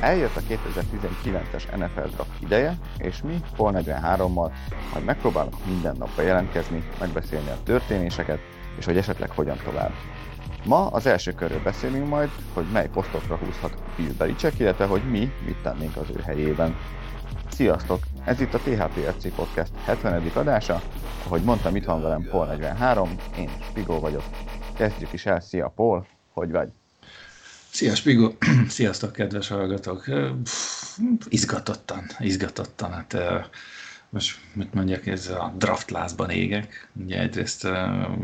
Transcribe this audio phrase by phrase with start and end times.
[0.00, 4.50] Eljött a 2019-es NFL draft ideje, és mi Pol 43-mal
[4.92, 8.38] majd megpróbálunk minden nap bejelentkezni, megbeszélni a történéseket,
[8.78, 9.92] és hogy esetleg hogyan tovább.
[10.66, 15.32] Ma az első körről beszélünk majd, hogy mely posztokra húzhat Bill Belichick, illetve hogy mi
[15.44, 16.76] mit tennénk az ő helyében.
[17.50, 17.98] Sziasztok!
[18.24, 20.30] Ez itt a THPFC Podcast 70.
[20.34, 20.80] adása.
[21.26, 24.22] Ahogy mondtam, itt van velem Pol 43, én Spigó vagyok.
[24.76, 26.68] Kezdjük is el, szia Pol, hogy vagy?
[27.70, 28.36] Szia Spigó,
[28.68, 30.04] sziasztok kedves hallgatók.
[31.28, 32.92] Izgatottan, izgatottan.
[32.92, 33.16] Hát,
[34.08, 36.88] most mit mondjak, ez a draft lázban égek.
[36.92, 37.68] Ugye egyrészt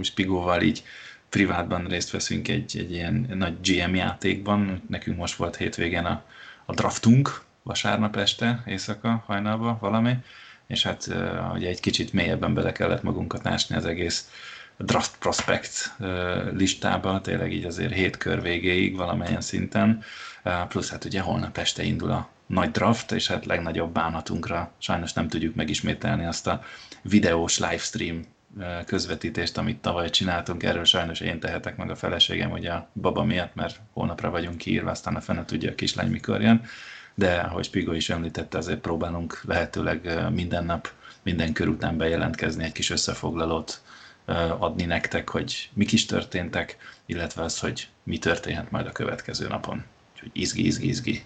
[0.02, 0.84] Spigóval így
[1.28, 4.82] privátban részt veszünk egy, egy ilyen nagy GM játékban.
[4.88, 6.24] Nekünk most volt hétvégen a,
[6.64, 10.16] a draftunk, vasárnap este, éjszaka, hajnalba valami,
[10.66, 11.06] és hát
[11.54, 14.30] ugye egy kicsit mélyebben bele kellett magunkat ásni az egész
[14.78, 15.96] draft prospect
[16.52, 20.02] listába, tényleg így azért hét kör végéig valamelyen szinten,
[20.68, 25.28] plusz hát ugye holnap este indul a nagy draft, és hát legnagyobb bánatunkra sajnos nem
[25.28, 26.62] tudjuk megismételni azt a
[27.02, 28.20] videós livestream
[28.86, 33.54] közvetítést, amit tavaly csináltunk, erről sajnos én tehetek meg a feleségem, ugye a baba miatt,
[33.54, 36.62] mert holnapra vagyunk kiírva, aztán a fene tudja a kislány mikor jön,
[37.14, 40.88] de ahogy Spigo is említette, azért próbálunk lehetőleg minden nap,
[41.22, 43.80] minden kör után bejelentkezni egy kis összefoglalót
[44.58, 49.84] adni nektek, hogy mik is történtek, illetve az, hogy mi történhet majd a következő napon.
[50.12, 51.24] Úgyhogy izgi, izgi, izgi.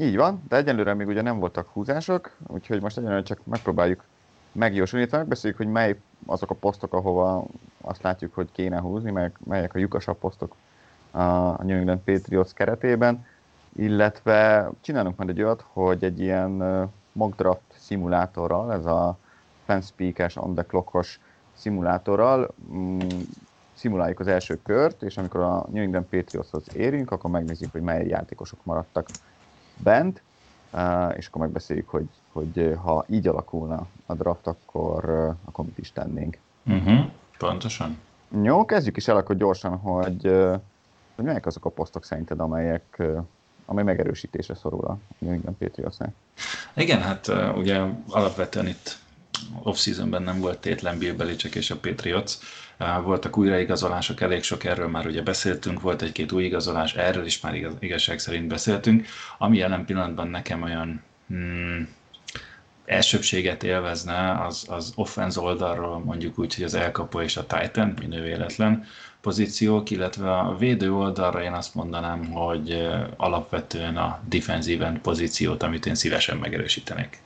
[0.00, 4.04] Így van, de egyelőre még ugye nem voltak húzások, úgyhogy most egyelőre csak megpróbáljuk
[4.52, 7.46] megjósolni, illetve megbeszéljük, hogy mely azok a posztok, ahova
[7.80, 10.54] azt látjuk, hogy kéne húzni, melyek, melyek a lyukasabb posztok
[11.10, 13.26] a New England Patriots keretében,
[13.76, 16.50] illetve csinálunk majd egy olyat, hogy egy ilyen
[17.12, 19.18] mock draft szimulátorral, ez a
[19.64, 21.20] fanspeak-es, on the clock-os
[21.56, 22.98] szimulátorral mm,
[23.74, 28.06] szimuláljuk az első kört, és amikor a New England Patriotshoz érünk, akkor megnézzük, hogy mely
[28.06, 29.08] játékosok maradtak
[29.76, 30.22] bent,
[31.16, 35.04] és akkor megbeszéljük, hogy, hogy ha így alakulna a draft, akkor,
[35.44, 36.38] akkor mit is tennénk.
[36.66, 37.98] Uh-huh, pontosan.
[38.42, 40.22] Jó, kezdjük is el akkor gyorsan, hogy,
[41.14, 43.02] hogy melyek azok a posztok szerinted, amelyek,
[43.64, 46.08] amely megerősítésre szorul a New England Patriotsnak.
[46.74, 48.98] Igen, hát ugye alapvetően itt
[49.62, 52.32] off-seasonben nem volt tétlen Bill Belichick és a Patriots.
[53.02, 57.54] Voltak újraigazolások, elég sok erről már ugye beszéltünk, volt egy-két új igazolás, erről is már
[57.54, 59.06] igaz, igazság szerint beszéltünk.
[59.38, 61.88] Ami jelen pillanatban nekem olyan hmm,
[62.86, 68.22] elsőbséget élvezne, az, az offense oldalról mondjuk úgy, hogy az elkapó és a Titan, minő
[68.22, 68.84] véletlen
[69.20, 75.86] pozíciók, illetve a védő oldalra én azt mondanám, hogy alapvetően a defensive end pozíciót, amit
[75.86, 77.18] én szívesen megerősítenék.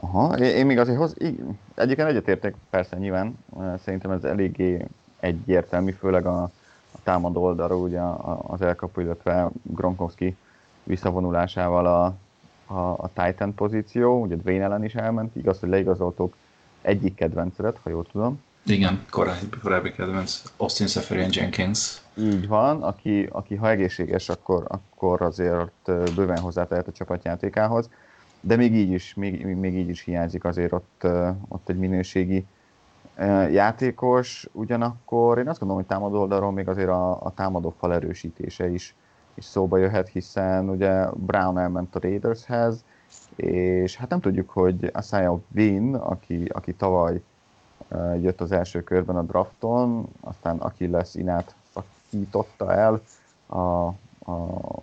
[0.00, 1.14] Aha, én még azért hoz,
[1.74, 3.38] egyébként egyetértek persze nyilván,
[3.84, 4.86] szerintem ez eléggé
[5.20, 6.42] egyértelmű, főleg a,
[6.92, 8.00] a támadó oldalról ugye
[8.42, 10.36] az elkapó, illetve Gronkowski
[10.82, 12.04] visszavonulásával a,
[12.74, 16.36] a, a Titan pozíció, ugye Dwayne ellen is elment, igaz, hogy leigazoltók
[16.82, 18.42] egyik kedvencedet, ha jól tudom.
[18.66, 22.00] Igen, korábbi, korábbi kedvenc, Austin Seferian Jenkins.
[22.18, 27.88] Így van, aki, aki ha egészséges, akkor, akkor azért bőven hozzátehet a csapatjátékához
[28.40, 31.06] de még így is, még, még így is hiányzik azért ott,
[31.48, 32.46] ott egy minőségi
[33.50, 38.68] játékos, ugyanakkor én azt gondolom, hogy támadó oldalról még azért a, a támadó fal erősítése
[38.68, 38.94] is,
[39.34, 42.84] is szóba jöhet, hiszen ugye Brown elment a Raidershez,
[43.36, 47.22] és hát nem tudjuk, hogy Asaya Win, aki, aki tavaly
[48.20, 53.02] jött az első körben a drafton, aztán aki lesz Inát szakította el
[53.46, 53.92] a,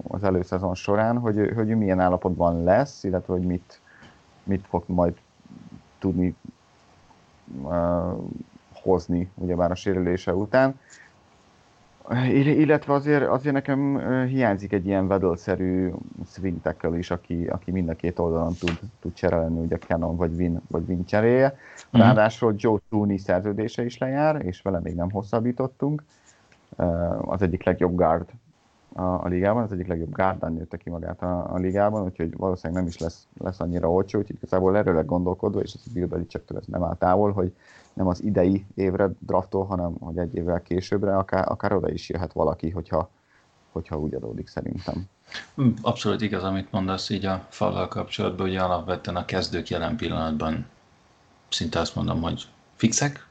[0.08, 3.80] az előszezon során, hogy, hogy milyen állapotban lesz, illetve hogy mit,
[4.44, 5.18] mit fog majd
[6.00, 6.36] tudni
[7.62, 8.14] uh,
[8.74, 10.80] hozni, ugyebár a sérülése után.
[12.34, 15.92] Illetve azért, azért nekem hiányzik egy ilyen vedölszerű
[16.26, 16.60] swing
[16.94, 20.84] is, aki, aki mind a két oldalon tud, tud cserélni, ugye Canon vagy Win, vagy
[20.88, 21.58] Win cseréje.
[21.92, 22.02] Mhm.
[22.02, 26.04] Ráadásul Joe Tooney szerződése is lejár, és vele még nem hosszabbítottunk.
[27.22, 28.30] Az egyik legjobb guard
[28.98, 32.84] a, a ligában, az egyik legjobb gárdán nőtte ki magát a, a ligában, úgyhogy valószínűleg
[32.84, 36.66] nem is lesz, lesz annyira olcsó, úgyhogy igazából erről gondolkodva, és az Bill Belichicktől ez
[36.66, 37.54] nem áll távol, hogy
[37.94, 42.34] nem az idei évre draftol, hanem hogy egy évvel későbbre, akár, akár oda is jöhet
[42.34, 43.10] valaki, hogyha,
[43.72, 45.04] hogyha úgy adódik szerintem.
[45.56, 50.66] Hm, abszolút igaz, amit mondasz így a fallal kapcsolatban, ugye alapvetően a kezdők jelen pillanatban
[51.50, 53.28] szinte azt mondom, hogy fixek,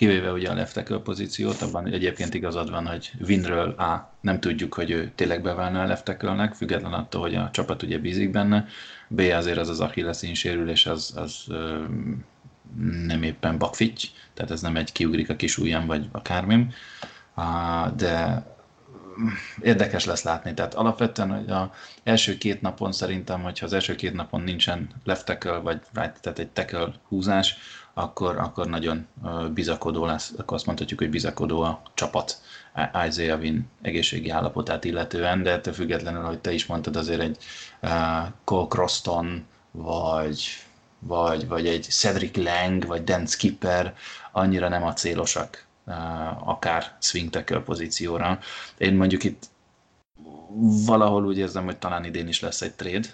[0.00, 4.74] kivéve ugye a left tackle pozíciót, abban egyébként igazad van, hogy Winről A, nem tudjuk,
[4.74, 6.16] hogy ő tényleg beválna a left
[6.54, 8.66] független attól, hogy a csapat ugye bízik benne,
[9.08, 11.46] B azért az az Achilles sérülés, az, az
[13.06, 16.72] nem éppen bakfitty, tehát ez nem egy kiugrik a kis ujjam, vagy akármim,
[17.96, 18.44] de
[19.62, 20.54] érdekes lesz látni.
[20.54, 21.68] Tehát alapvetően hogy az
[22.04, 26.38] első két napon szerintem, hogyha az első két napon nincsen left tackle, vagy right, tehát
[26.38, 27.56] egy tackle húzás,
[28.02, 29.06] akkor, akkor nagyon
[29.54, 32.40] bizakodó lesz, akkor azt mondhatjuk, hogy bizakodó a csapat
[33.06, 37.36] Isaiah Win egészségi állapotát illetően, de ettől függetlenül, hogy te is mondtad, azért egy
[37.82, 37.90] uh,
[38.44, 40.46] Cole Croston, vagy,
[40.98, 43.94] vagy, vagy egy Cedric Lang, vagy Dan Skipper
[44.32, 48.38] annyira nem a célosak uh, akár swing tackle pozícióra.
[48.78, 49.44] Én mondjuk itt
[50.86, 53.08] valahol úgy érzem, hogy talán idén is lesz egy trade,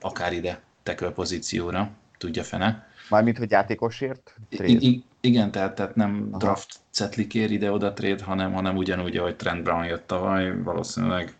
[0.00, 2.86] akár ide tackle pozícióra, tudja fene.
[3.08, 4.34] Mármint, hogy játékosért?
[4.48, 6.38] I- I- igen, tehát, tehát nem Aha.
[6.38, 11.34] draft cetlikér ide-oda trade, hanem, hanem ugyanúgy, ahogy Trent Brown jött tavaly, valószínűleg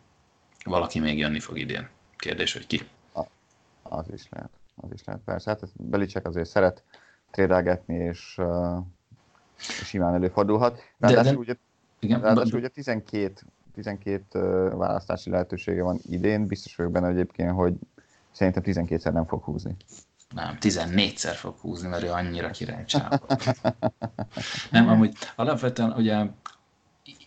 [0.64, 1.88] valaki még jönni fog idén.
[2.16, 2.80] Kérdés, hogy ki.
[3.14, 3.22] A,
[3.82, 4.50] az is lehet.
[4.76, 5.50] Az is lehet, persze.
[5.50, 6.82] Hát Belicek azért szeret
[7.30, 8.84] trédelgetni, és, uh,
[9.56, 10.80] simán előfordulhat.
[10.98, 11.54] Ráadásul de, de, ugye,
[11.98, 13.32] igen, ráadásul ugye 12,
[13.74, 17.74] 12 uh, választási lehetősége van idén, biztos vagyok benne egyébként, hogy
[18.32, 19.76] szerintem 12-szer nem fog húzni
[20.36, 23.26] nem, 14-szer fog húzni, mert ő annyira királycsába.
[24.70, 26.24] nem, amúgy alapvetően ugye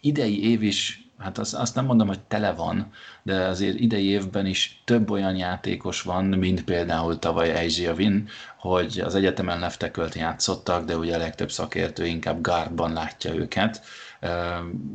[0.01, 2.91] idei év is, hát azt, azt nem mondom, hogy tele van,
[3.23, 8.99] de azért idei évben is több olyan játékos van, mint például tavaly Asia Win, hogy
[8.99, 13.81] az egyetemen leftekölt játszottak, de ugye a legtöbb szakértő inkább guardban látja őket.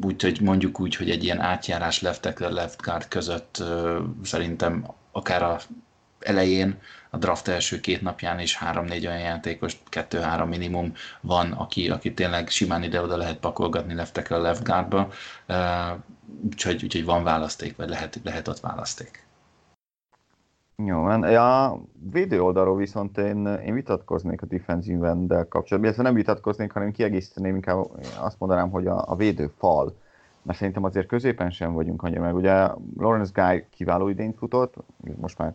[0.02, 3.62] Úgyhogy mondjuk úgy, hogy egy ilyen átjárás left left guard között
[4.22, 5.60] szerintem akár a
[6.24, 6.78] elején
[7.10, 12.48] a draft első két napján is három-négy olyan játékos, kettő-három minimum van, aki, aki tényleg
[12.48, 15.10] simán ide-oda lehet pakolgatni left a left guardba,
[16.44, 19.26] úgyhogy, úgyhogy van választék, vagy lehet, lehet ott választék.
[20.76, 21.80] Jó, a
[22.10, 27.54] védő oldalról viszont én, én vitatkoznék a defensive end kapcsolatban, illetve nem vitatkoznék, hanem kiegészíteném,
[27.54, 27.84] inkább
[28.18, 29.96] azt mondanám, hogy a, a védő fal,
[30.42, 32.34] mert szerintem azért középen sem vagyunk annyira, meg.
[32.34, 32.68] Ugye
[32.98, 34.74] Lawrence Guy kiváló idényt futott,
[35.20, 35.54] most már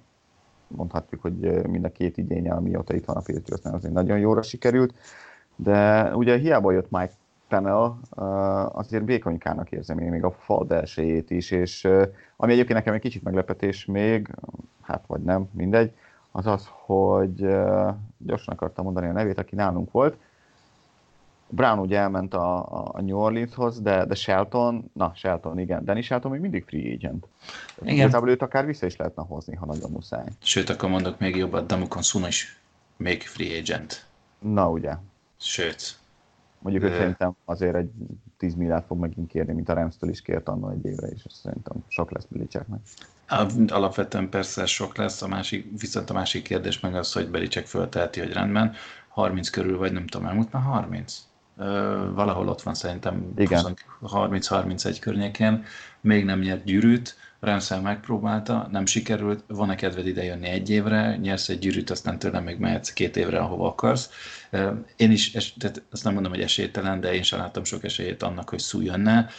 [0.76, 4.94] mondhatjuk, hogy mind a két igénye, amióta itt van a Patriotsnál, azért nagyon jóra sikerült,
[5.56, 7.14] de ugye hiába jött Mike
[7.48, 7.94] Pennell,
[8.72, 11.88] azért békonykának érzem én még a fal belsejét is, és
[12.36, 14.36] ami egyébként nekem egy kicsit meglepetés még,
[14.82, 15.94] hát vagy nem, mindegy,
[16.32, 17.36] az az, hogy
[18.18, 20.18] gyorsan akartam mondani a nevét, aki nálunk volt,
[21.50, 26.32] Brown ugye elment a, a New Orleanshoz, de, de Shelton, na Shelton, igen, Danny Shelton
[26.32, 27.28] még mindig free agent.
[27.82, 27.96] Igen.
[27.96, 30.26] Igazából őt akár vissza is lehetne hozni, ha nagyon muszáj.
[30.42, 32.60] Sőt, akkor mondok még jobbat, Damukon Sun is
[32.98, 34.06] még free agent.
[34.40, 34.96] Na ugye.
[35.38, 35.98] Sőt.
[36.60, 37.90] Mondjuk ő szerintem azért egy
[38.38, 41.84] 10 milliárd fog megint kérni, mint a Ramstől is kért annól egy évre, és szerintem
[41.88, 42.80] sok lesz Belicseknek.
[43.68, 48.20] Alapvetően persze sok lesz, a másik, viszont a másik kérdés meg az, hogy Belicek fölteheti,
[48.20, 48.74] hogy rendben,
[49.08, 51.29] 30 körül vagy nem tudom, elmúlt már 30?
[52.14, 53.34] Valahol ott van szerintem
[54.02, 55.66] 30-31 környékén,
[56.02, 61.50] még nem nyert gyűrűt, Ramsel megpróbálta, nem sikerült, van-e kedved ide jönni egy évre, nyersz
[61.50, 64.10] egy gyűrűt, aztán tőlem még mehetsz két évre, ahova akarsz.
[64.96, 68.50] Én is, tehát azt nem mondom, hogy esélytelen, de én sem láttam sok esélyét annak,
[68.50, 69.30] hogy Szú jönne.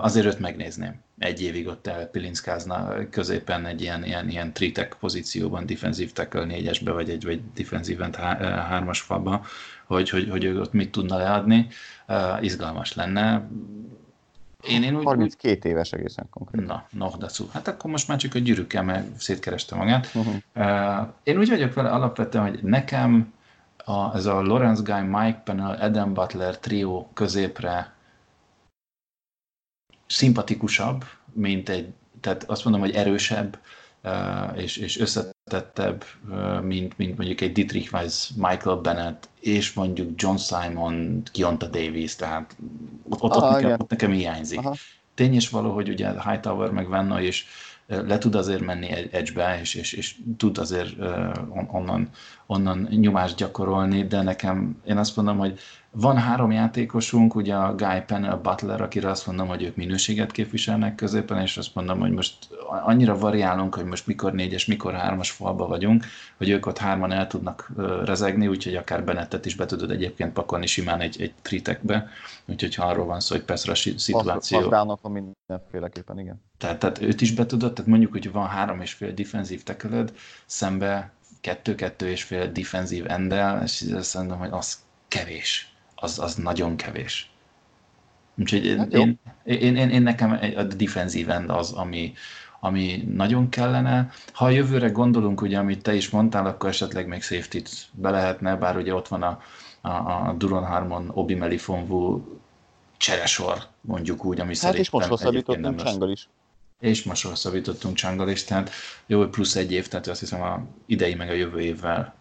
[0.00, 0.94] Azért őt megnézném.
[1.18, 7.10] Egy évig ott elpilinckázna középen egy ilyen, ilyen, ilyen tritek pozícióban, defensív tackle négyesbe, vagy
[7.10, 9.44] egy vagy defensív end hármas falba,
[9.86, 11.66] hogy, hogy, hogy ő ott mit tudna leadni.
[12.40, 13.48] Izgalmas lenne
[14.68, 16.66] én, én úgy, 32 éves egészen konkrétan.
[16.66, 17.46] Na, no, dacu.
[17.52, 20.10] Hát akkor most már csak a gyűrűkkel, mert szétkereste magát.
[20.14, 20.34] Uh-huh.
[20.54, 23.32] Uh, én úgy vagyok vele alapvetően, hogy nekem
[23.84, 27.94] a, ez a Lawrence Guy, Mike Pennell, Adam Butler trió középre
[30.06, 33.58] szimpatikusabb, mint egy, tehát azt mondom, hogy erősebb,
[34.54, 36.04] és, és összetettebb,
[36.62, 42.56] mint, mint mondjuk egy Dietrich Weiss, Michael Bennett, és mondjuk John Simon, Kionta Davis, tehát
[43.08, 44.58] ott, ott, Aha, nekem, ott nekem hiányzik.
[44.58, 44.74] Aha.
[45.14, 47.46] Tény is való, hogy ugye Hightower meg Venna is
[47.90, 50.94] le tud azért menni edge és, és, és tud azért
[51.72, 52.08] onnan,
[52.46, 55.58] onnan nyomást gyakorolni, de nekem, én azt mondom, hogy
[55.90, 60.94] van három játékosunk, ugye a Guy Pennell Butler, akire azt mondom, hogy ők minőséget képviselnek
[60.94, 62.36] középen, és azt mondom, hogy most
[62.84, 66.04] annyira variálunk, hogy most mikor négyes, mikor hármas falba vagyunk,
[66.36, 67.72] hogy ők ott hárman el tudnak
[68.04, 72.08] rezegni, úgyhogy akár Benettet is be tudod egyébként pakolni simán egy, egy tritekbe,
[72.46, 74.58] úgyhogy ha arról van szó, hogy persze a szituáció...
[74.58, 76.49] Használnak mindenféleképpen, igen.
[76.60, 80.12] Tehát, tehát őt is be tudod, tehát mondjuk, hogy van három és fél defenzív tekeled,
[80.46, 86.76] szembe kettő-kettő és fél defenzív endel, és azt mondom, hogy az kevés az, az nagyon
[86.76, 87.30] kevés.
[88.38, 92.12] Úgyhogy hát én, én, én, én, nekem a defensív end az, ami,
[92.60, 94.10] ami nagyon kellene.
[94.32, 98.56] Ha a jövőre gondolunk, ugye, amit te is mondtál, akkor esetleg még safety-t be lehetne,
[98.56, 99.40] bár ugye ott van a,
[99.80, 102.22] a, a Duron Harmon, Obi Melifonvu
[102.96, 106.28] cseresor, mondjuk úgy, ami hát szerintem és most hosszabbítottunk Csánggal is.
[106.80, 108.70] És most hosszabbítottunk Csánggal is, tehát
[109.06, 112.14] jó, plusz egy év, tehát azt hiszem a idei meg a jövő évvel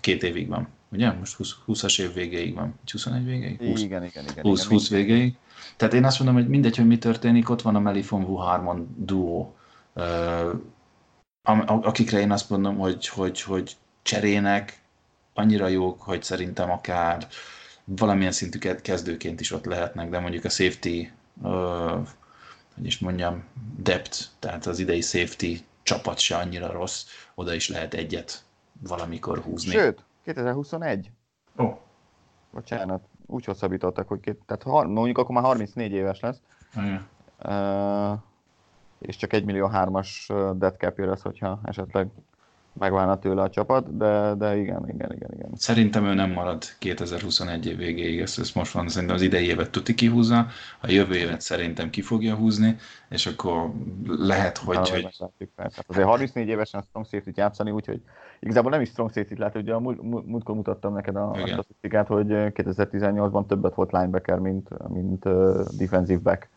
[0.00, 1.12] két évig van ugye?
[1.12, 3.58] Most 20, 20-as év végéig van, 21 végéig?
[3.58, 4.44] 20, igen, igen, igen.
[4.44, 5.34] 20, igen, 20 végéig.
[5.76, 8.94] Tehát én azt mondom, hogy mindegy, hogy mi történik, ott van a Melifon Wu Harmon
[8.98, 9.56] duó,
[11.66, 14.78] akikre én azt mondom, hogy, hogy, hogy cserének,
[15.34, 17.28] annyira jók, hogy szerintem akár
[17.84, 21.08] valamilyen szintű kezdőként is ott lehetnek, de mondjuk a safety,
[22.80, 23.44] hogy is mondjam,
[23.76, 28.44] depth, tehát az idei safety csapat se annyira rossz, oda is lehet egyet
[28.88, 29.70] valamikor húzni.
[29.70, 31.10] Sőt, 2021?
[31.58, 31.64] Ó.
[31.64, 31.76] Oh.
[32.50, 36.40] Bocsánat, úgy hosszabbítottak, hogy két, tehát mondjuk akkor már 34 éves lesz.
[37.38, 38.18] Uh,
[38.98, 40.08] és csak 1 millió 3-as
[40.56, 42.08] dead cap lesz, hogyha esetleg
[42.80, 45.50] megválna tőle a csapat, de, de igen, igen, igen, igen.
[45.54, 49.70] Szerintem ő nem marad 2021 év végéig, ezt, ezt most van, szerintem az idei évet
[49.70, 50.46] tuti kihúzza,
[50.80, 52.76] a jövő évet szerintem ki fogja húzni,
[53.08, 53.70] és akkor
[54.06, 54.74] lehet, hogy...
[54.74, 55.08] Na, hogy...
[55.56, 58.02] Hát azért 34 évesen strong safety játszani, úgyhogy
[58.40, 62.26] igazából nem is strong safety lehet, ugye a múltkor mutattam neked a, a statisztikát, hogy
[62.28, 66.48] 2018-ban többet volt linebacker, mint, mint uh, defensive back.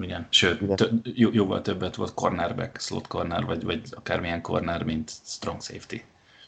[0.00, 5.10] Igen, sőt, t- jó, jóval többet volt cornerback, slot corner, vagy, vagy akármilyen corner, mint
[5.24, 5.96] strong safety.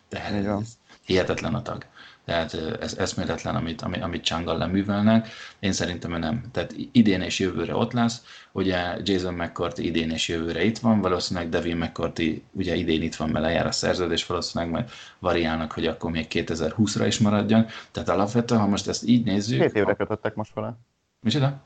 [0.09, 1.85] Tehát ez hihetetlen a tag.
[2.25, 5.29] Tehát ez eszméletlen, amit, amit, amit Csangal leművelnek.
[5.59, 6.43] Én szerintem nem.
[6.53, 8.25] Tehát idén és jövőre ott lesz.
[8.53, 13.29] Ugye Jason McCarthy idén és jövőre itt van, valószínűleg Devin McCarthy ugye idén itt van,
[13.29, 17.67] mert lejár a szerződés, valószínűleg majd variálnak, hogy akkor még 2020-ra is maradjon.
[17.91, 19.61] Tehát alapvetően, ha most ezt így nézzük...
[19.61, 20.77] Két évre kötöttek most vele.
[21.21, 21.63] Micsoda?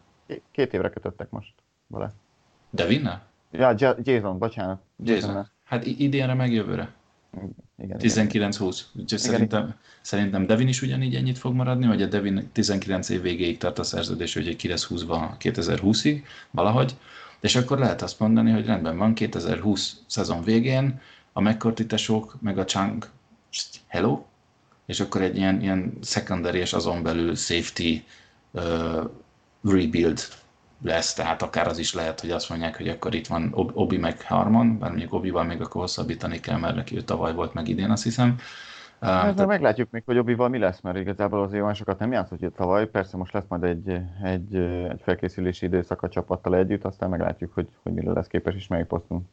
[0.52, 1.52] Két évre kötöttek most
[1.94, 2.12] vele.
[2.70, 3.22] Devin-nel?
[3.50, 4.80] Ja, Jason, bocsánat.
[5.04, 5.48] Jason.
[5.64, 6.92] Hát idénre meg jövőre.
[7.78, 8.80] Igen, 19-20.
[8.92, 13.58] Úgyhogy szerintem, szerintem Devin is ugyanígy ennyit fog maradni, vagy a Devin 19 év végéig
[13.58, 16.96] tart a szerződés, hogy ki lesz 20-ba 2020-ig, valahogy.
[17.40, 21.00] És akkor lehet azt mondani, hogy rendben van, 2020 szezon végén
[21.32, 21.86] a McCarthy
[22.40, 23.08] meg a Chang,
[23.86, 24.24] hello,
[24.86, 28.02] és akkor egy ilyen, ilyen secondary és azon belül safety
[28.50, 29.10] uh,
[29.62, 30.20] rebuild
[30.82, 34.22] lesz, tehát akár az is lehet, hogy azt mondják, hogy akkor itt van Obi meg
[34.22, 37.90] Harmon, bár mondjuk Obival még akkor hosszabbítani kell, mert neki ő tavaly volt meg idén,
[37.90, 38.28] azt hiszem.
[39.00, 39.46] Uh, tehát...
[39.46, 42.86] meglátjuk még, hogy Obival mi lesz, mert igazából azért olyan sokat nem játszott itt tavaly.
[42.86, 44.54] Persze most lesz majd egy, egy,
[44.90, 48.86] egy felkészülési időszak a csapattal együtt, aztán meglátjuk, hogy, hogy mire lesz képes és melyik
[48.86, 49.28] poszton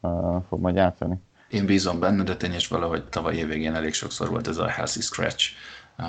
[0.00, 1.16] uh, fog majd játszani.
[1.48, 5.00] Én bízom benne, de tény is valahogy tavaly évvégén elég sokszor volt ez a healthy
[5.00, 5.50] scratch
[5.98, 6.04] uh,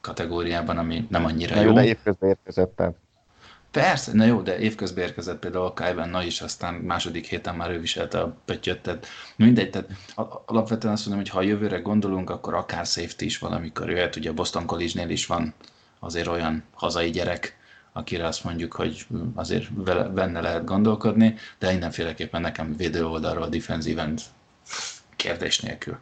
[0.00, 1.72] kategóriában, ami nem annyira de jó.
[1.72, 2.94] De évközben érkezett, tehát
[3.72, 7.70] Persze, na jó, de évközben érkezett például a Kai Na is, aztán második héten már
[7.70, 9.90] ő viselte a pöttyöt, tehát mindegy, tehát
[10.46, 14.30] alapvetően azt mondom, hogy ha a jövőre gondolunk, akkor akár safety is valamikor jöhet, ugye
[14.30, 15.54] a Boston College-nél is van
[15.98, 17.56] azért olyan hazai gyerek,
[17.92, 24.02] akire azt mondjuk, hogy azért vele, benne lehet gondolkodni, de mindenféleképpen nekem védő oldalról defensive
[24.02, 24.20] end
[25.16, 25.98] kérdés nélkül.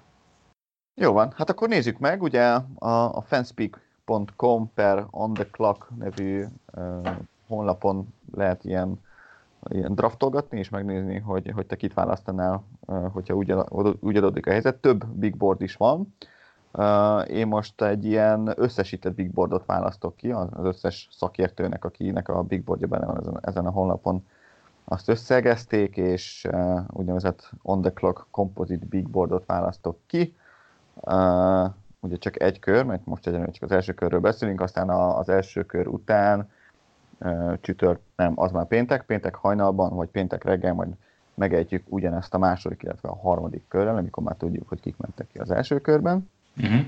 [1.01, 2.43] Jó van, hát akkor nézzük meg, ugye
[2.79, 7.09] a, a fanspeak.com per on the clock nevű uh,
[7.51, 9.01] honlapon lehet ilyen,
[9.69, 12.65] ilyen draftolgatni, és megnézni, hogy, hogy te kit választanál,
[13.13, 13.51] hogyha úgy,
[14.17, 14.77] adódik a helyzet.
[14.77, 16.15] Több big board is van.
[17.27, 22.65] Én most egy ilyen összesített big boardot választok ki, az összes szakértőnek, akinek a big
[22.65, 24.25] boardja benne van ezen, a honlapon,
[24.85, 26.49] azt összegezték, és
[26.89, 30.37] úgynevezett on the clock composite big boardot választok ki.
[32.01, 35.63] ugye csak egy kör, mert most egyenlően csak az első körről beszélünk, aztán az első
[35.63, 36.49] kör után
[37.61, 40.89] csütört, nem, az már péntek, péntek hajnalban, vagy péntek reggel majd
[41.35, 45.39] megejtjük ugyanezt a második, illetve a harmadik körrel, amikor már tudjuk, hogy kik mentek ki
[45.39, 46.31] az első körben.
[46.57, 46.81] Uh-huh.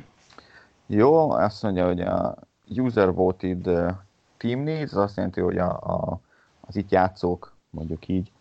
[0.86, 2.36] Jó, azt mondja, hogy a
[2.68, 3.62] user voted
[4.36, 6.20] team needs, az azt jelenti, hogy a, a,
[6.60, 8.32] az itt játszók, mondjuk így,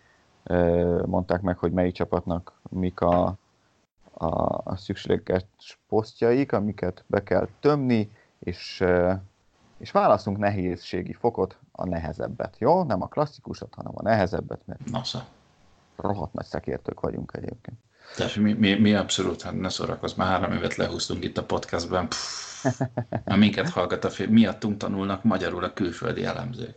[1.06, 3.36] mondták meg, hogy melyik csapatnak mik a,
[4.14, 5.46] a, a szükséges
[5.88, 8.84] posztjaik, amiket be kell tömni, és
[9.82, 12.84] és válaszunk nehézségi fokot, a nehezebbet, jó?
[12.84, 15.26] Nem a klasszikusat, hanem a nehezebbet, mert Nasza.
[15.96, 17.78] rohadt nagy szekértők vagyunk egyébként.
[18.16, 22.08] Tehát mi, mi, mi abszolút, hát ne szórakozz, már három évet lehúztunk itt a podcastben.
[22.08, 22.82] Pff,
[23.26, 26.76] már minket hallgat a fél, miattunk tanulnak magyarul a külföldi elemzők.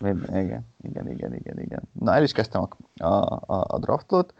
[0.00, 1.82] Igen, igen, igen, igen, igen.
[1.92, 4.34] Na, el is kezdtem a, a, a, a draftot.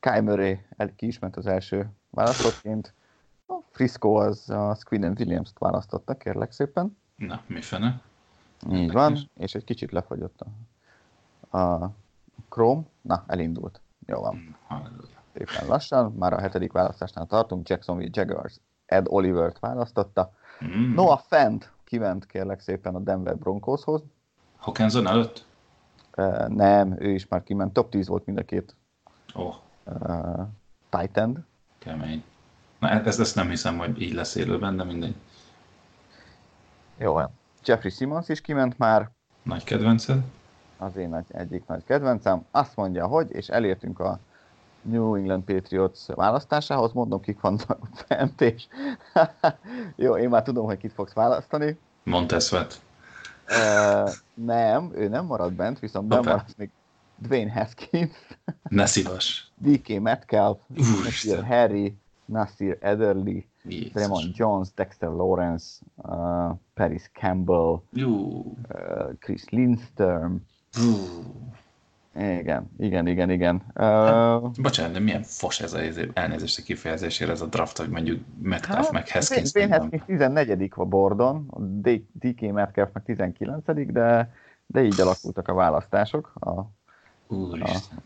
[0.00, 2.94] Kai Murray el, ki is ment az első választottként.
[3.46, 6.96] A Frisco az a Squidden Williams-t választotta, kérlek szépen.
[7.16, 8.00] Na, mi fene?
[8.72, 10.40] Így van, és egy kicsit lefagyott
[11.50, 11.90] a, a
[12.48, 12.82] Chrome.
[13.00, 13.80] Na, elindult.
[14.06, 14.56] Jó van.
[14.66, 15.16] Halleluja.
[15.32, 17.68] Szépen lassan, már a hetedik választásnál tartunk.
[17.68, 20.32] Jacksonville Jaguars Ed Olivert választotta.
[20.64, 20.94] Mm.
[20.94, 24.02] Noah Fent kiment kérlek szépen a Denver Broncoshoz.
[24.56, 25.44] Hawkinson előtt?
[26.16, 27.72] Uh, nem, ő is már kiment.
[27.72, 28.74] Top 10 volt mind a két
[29.34, 29.54] oh,
[29.84, 30.46] uh,
[30.88, 31.38] tight end.
[31.78, 32.24] kemény.
[32.78, 35.14] Na, e- ezt, ezt nem hiszem, hogy így lesz élőben, de mindegy.
[36.98, 37.30] Jó van.
[37.64, 39.10] Jeffrey Simmons is kiment már,
[39.42, 40.22] Nagy kedvenced?
[40.78, 42.44] az én nagy, egyik nagy kedvencem.
[42.50, 44.18] Azt mondja, hogy, és elértünk a
[44.82, 48.66] New England Patriots választásához, mondom, kik vannak fent, és
[49.96, 51.78] jó, én már tudom, hogy kit fogsz választani.
[52.02, 52.80] Montesvet.
[53.48, 56.70] Uh, nem, ő nem marad bent, viszont nem marad még
[57.16, 58.10] Dwayne Haskins,
[58.68, 59.50] Ne szívas.
[59.54, 60.58] DK Metcalf,
[60.98, 61.44] Úristen.
[61.44, 63.92] Harry, Nasir Ederly, Jézus.
[63.92, 68.10] Draymond Jones, Dexter Lawrence, uh, Paris Campbell, Jú.
[68.74, 70.42] uh, Chris Lindstrom.
[72.18, 73.62] Igen, igen, igen, igen.
[73.74, 77.88] Uh, Bocsánat, de milyen fos ez a izé- elnézést a kifejezésére ez a draft, hogy
[77.88, 79.52] mondjuk Metcalf Hát, meg Haskins.
[79.52, 81.60] Nem Haskins 14 a bordon, a
[82.12, 84.32] DK Metcalf meg 19 de,
[84.66, 86.70] de így alakultak a választások a
[87.34, 87.98] Úristen.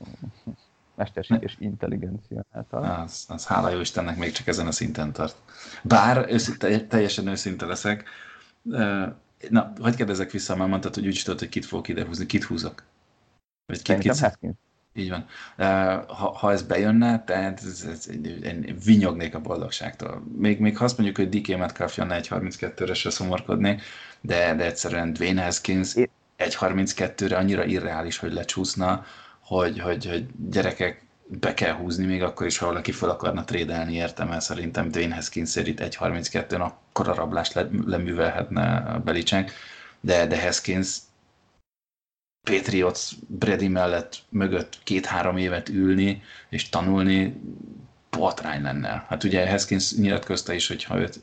[1.01, 2.85] Mesterséges intelligencia által.
[2.85, 5.37] Az, az hála jó Istennek még csak ezen a szinten tart.
[5.83, 8.09] Bár őszinte, teljesen őszinte leszek,
[9.49, 12.27] na, hogy kérdezek vissza, már mondtad, hogy úgy is tudod, hogy kit fogok idehúzni.
[12.27, 12.83] Kit húzok?
[13.67, 14.55] Vagy kit, kit, Haskins.
[14.93, 15.27] így van.
[16.07, 18.09] Ha, ha ez bejönne, tehát ez, ez,
[18.43, 20.23] én vinyognék a boldogságtól.
[20.37, 23.83] Még, még ha azt mondjuk, hogy DK Metcalf jönne 1.32-re se szomorkodnék,
[24.21, 29.05] de, de egyszerűen Dwayne Haskins É- 1.32-re annyira irreális, hogy lecsúszna,
[29.51, 33.95] hogy, hogy, hogy gyerekek be kell húzni, még akkor is, ha valaki fel akarna trédelni,
[33.95, 39.53] értem el, szerintem Dwayne Haskins itt 1.32-n akkor a rablást le, leművelhetne a Belicek,
[40.01, 40.99] de, de Haskins
[42.51, 47.41] Patriots Brady mellett mögött két-három évet ülni és tanulni,
[48.11, 49.05] botrány lenne.
[49.09, 51.21] Hát ugye Haskins nyilatkozta is, hogy ha őt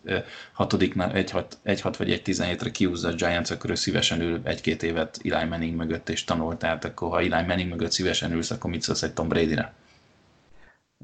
[0.54, 5.76] hatodiknál 1-6 vagy 1-17-re kiúzza a Giants, akkor ő szívesen ül egy-két évet Eli Manning
[5.76, 9.14] mögött és tanul, tehát akkor ha Eli Manning mögött szívesen ülsz, akkor mit szólsz egy
[9.14, 9.74] Tom Brady-re?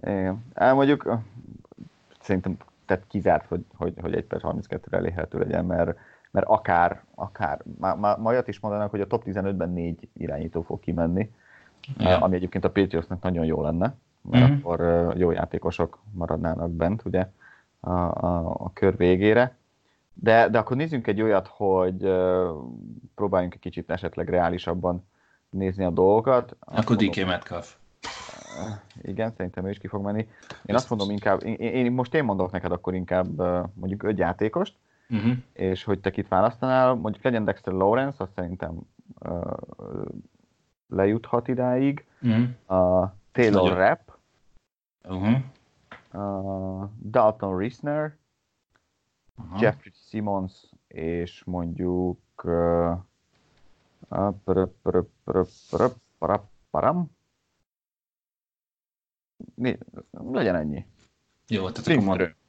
[0.01, 0.45] Igen.
[0.53, 1.17] El mondjuk
[2.21, 5.97] szerintem tehát kizárt, hogy, hogy, hogy 1 per 32-re elérhető legyen, mert,
[6.31, 10.79] mert akár, akár, má, ma olyat is mondanak, hogy a top 15-ben négy irányító fog
[10.79, 11.31] kimenni,
[11.97, 12.19] Ja.
[12.19, 13.95] ami egyébként a Patriotsnak nagyon jó lenne,
[14.29, 14.59] mert Mhm.
[14.59, 14.79] akkor
[15.17, 17.29] jó játékosok maradnának bent, ugye,
[17.79, 19.55] a, a, a kör végére.
[20.13, 21.97] De, de akkor nézzünk egy olyat, hogy
[23.15, 25.07] próbáljunk egy kicsit esetleg reálisabban
[25.49, 26.55] nézni a dolgokat.
[26.59, 27.75] Akkor DK Metcalf.
[29.01, 30.27] igen, szerintem ő is ki fog menni.
[30.65, 33.37] Én azt mondom inkább, én, én most én mondok neked akkor inkább
[33.73, 34.75] mondjuk öt játékost,
[35.09, 35.31] Uh-huh.
[35.53, 38.79] és hogy te kit választanál, mondjuk legyen Dexter Lawrence, azt szerintem
[39.19, 39.51] ö,
[40.87, 42.05] lejuthat idáig.
[42.21, 42.77] Uh-huh.
[42.79, 43.77] A Taylor.
[43.77, 43.99] Rapp,
[45.07, 45.43] Uh-huh.
[46.11, 48.17] a Dalton Risner,
[49.35, 49.57] Aha.
[49.59, 52.19] Jeffrey Simmons, és mondjuk
[54.43, 54.69] pöröp,
[56.19, 57.11] parap, param.
[60.11, 60.85] Legyen ennyi.
[61.47, 62.19] Jó, tehát akkor mond...
[62.19, 62.41] Lindström.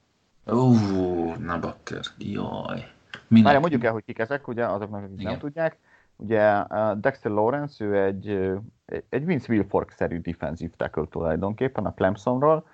[0.46, 2.04] Ú, na bakker.
[2.18, 2.92] Jaj.
[3.28, 3.44] Minek?
[3.44, 5.30] Várjál, mondjuk el, hogy kik ezek, ugye, azoknak, akik Igen.
[5.30, 5.78] nem tudják.
[6.16, 8.28] Ugye Dexter Lawrence, ő egy,
[9.08, 12.66] egy- Vince Wilfork-szerű defensive tackle tulajdonképpen a Clemsonról.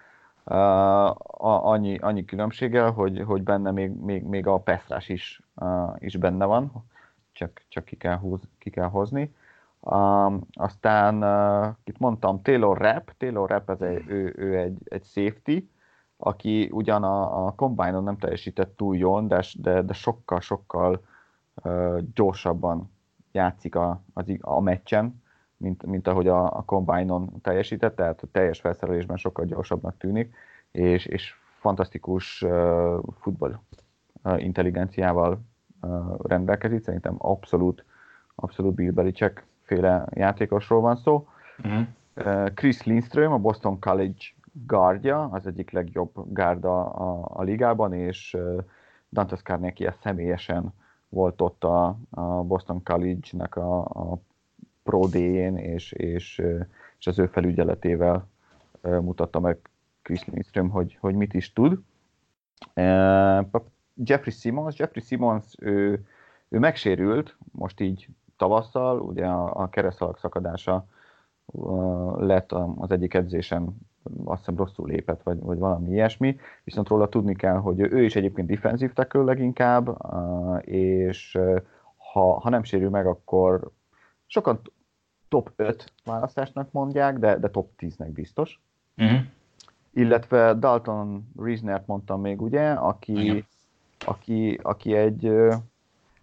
[0.45, 5.41] Uh, annyi, annyi különbséggel, hogy, hogy benne még, még, még a Pestrás is,
[5.99, 6.73] is benne van,
[7.33, 9.35] csak, csak ki, kell húz, ki kell hozni.
[10.53, 11.15] Aztán,
[11.85, 15.59] itt mondtam, Taylor Rapp, Taylor Rapp ez egy, ő, ő egy, egy safety,
[16.17, 21.05] aki ugyan a, a combine-on nem teljesített túl jól, de, de, de sokkal, sokkal
[21.65, 22.91] uh, gyorsabban
[23.33, 25.23] játszik a, az, a meccsen,
[25.57, 30.35] mint, mint ahogy a, a combine-on teljesített, tehát a teljes felszerelésben sokkal gyorsabbnak tűnik,
[30.71, 33.59] és, és fantasztikus uh, futball
[34.23, 35.41] uh, intelligenciával
[35.83, 37.85] uh, rendelkezik, szerintem abszolút,
[38.35, 41.29] abszolút Bill Belichick féle játékosról van szó.
[41.65, 41.87] Uh-huh.
[42.17, 44.25] Uh, Chris Lindström, a Boston College
[44.67, 48.59] gárdja, az egyik legjobb gárda a, a ligában, és uh,
[49.11, 50.73] Dantas Carnegie személyesen
[51.11, 54.19] volt ott a, a Boston College-nek a, a
[54.83, 56.43] Pro D-jén, és, és,
[56.99, 58.29] és az ő felügyeletével
[58.83, 59.59] mutatta meg
[60.03, 61.79] Chris Lindström, hogy, hogy mit is tud.
[63.95, 66.07] Jeffrey Simmons, Jeffrey Simmons, ő,
[66.49, 70.87] ő megsérült, most így tavasszal, ugye a, a keresztalak szakadása
[72.17, 73.77] lett az egyik edzésen,
[74.25, 78.17] azt hiszem rosszul lépett, vagy, vagy valami ilyesmi, viszont róla tudni kell, hogy ő is
[78.17, 79.97] egyébként defensív tackle leginkább,
[80.61, 81.39] és
[82.13, 83.71] ha, ha nem sérül meg, akkor
[84.27, 84.61] sokan
[85.29, 88.61] top 5 választásnak mondják, de, de top 10-nek biztos.
[88.97, 89.19] Uh-huh.
[89.93, 93.45] Illetve Dalton Riesnert mondtam még, ugye, aki,
[94.07, 95.33] aki, aki egy,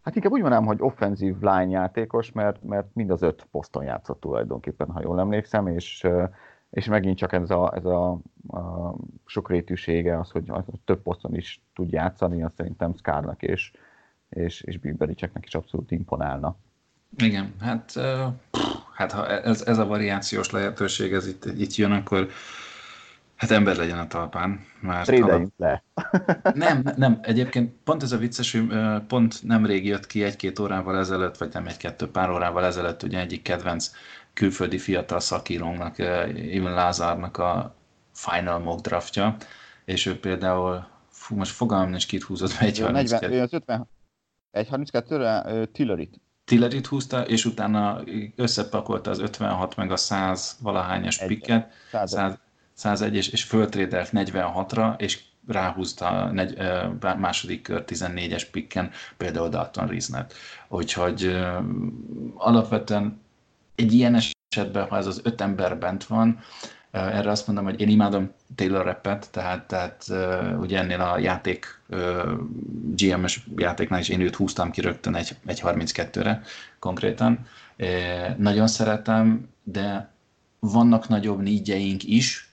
[0.07, 4.19] hát inkább úgy mondanám, hogy offenzív line játékos, mert, mert mind az öt poszton játszott
[4.19, 6.07] tulajdonképpen, ha jól emlékszem, és,
[6.69, 8.11] és megint csak ez a, ez a,
[8.47, 10.51] a sokrétűsége, az, hogy,
[10.85, 13.71] több poszton is tud játszani, azt szerintem Scarnak és,
[14.29, 16.55] és, és Bibericseknek is abszolút imponálna.
[17.17, 17.93] Igen, hát,
[18.93, 22.27] hát ha ez, ez a variációs lehetőség ez itt, itt jön, akkor
[23.38, 24.65] Hát ember legyen a talpán.
[24.80, 25.84] Mert Trédeljünk le.
[26.54, 28.67] nem, nem, egyébként pont ez a vicces, hogy
[29.08, 33.41] pont nemrég jött ki egy-két órával ezelőtt, vagy nem egy-kettő pár órával ezelőtt, ugye egyik
[33.41, 33.91] kedvenc
[34.34, 35.95] külföldi fiatal szakírónknak,
[36.36, 37.76] Ivan Lázárnak a
[38.13, 39.36] final mock draftja,
[39.86, 43.34] és ő például, fú, most fogalmam nincs, kit húzott be egy 32.
[43.34, 43.88] Ő az 50,
[44.52, 46.21] egy 32-re Tillerit.
[46.45, 48.04] Tillerit húzta, és utána
[48.36, 52.39] összepakolta az 56 meg a 100 valahányas pikket, 100,
[52.77, 56.57] 101 és, és föltrédelt 46-ra, és ráhúzta negy,
[57.17, 60.33] második kör 14-es pikken például Dalton Riznet.
[60.67, 61.37] Úgyhogy
[62.35, 63.21] alapvetően
[63.75, 66.39] egy ilyen esetben, ha ez az öt ember bent van,
[66.91, 70.05] erre azt mondom, hogy én imádom Taylor Rappet, tehát, tehát
[70.59, 71.81] ugye ennél a játék,
[72.95, 76.41] GM-es játéknál is én őt húztam ki rögtön egy, egy 32-re
[76.79, 77.45] konkrétan.
[78.37, 80.11] Nagyon szeretem, de
[80.59, 82.46] vannak nagyobb nígyeink is,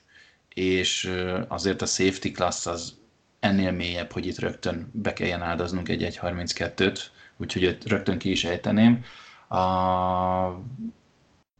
[0.54, 1.12] és
[1.48, 2.94] azért a safety class az
[3.40, 7.00] ennél mélyebb, hogy itt rögtön be kelljen áldoznunk egy 1.32-t,
[7.36, 9.04] úgyhogy rögtön ki is ejteném.
[9.48, 9.56] A,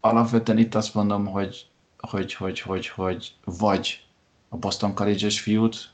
[0.01, 1.67] alapvetően itt azt mondom, hogy,
[1.99, 4.05] hogy, hogy, hogy, hogy vagy
[4.49, 5.93] a Boston College-es fiút,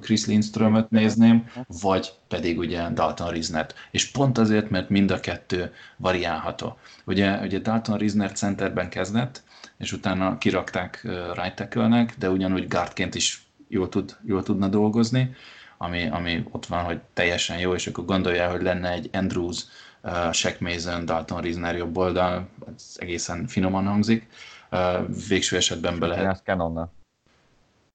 [0.00, 3.74] Chris Lindströmöt nézném, vagy pedig ugye Dalton Riznet.
[3.90, 6.78] És pont azért, mert mind a kettő variálható.
[7.04, 9.42] Ugye, ugye Dalton Rizner centerben kezdett,
[9.80, 11.00] és utána kirakták
[11.34, 15.34] right tackle de ugyanúgy guardként is jól, tud, jól tudna dolgozni,
[15.78, 19.64] ami, ami ott van, hogy teljesen jó, és akkor gondolja, hogy lenne egy Andrews,
[20.02, 24.26] uh, Shaq Mason, Dalton Risner jobb oldal, ez egészen finoman hangzik.
[24.70, 26.26] Uh, végső esetben be lehet...
[26.26, 26.92] Ez Canonnal.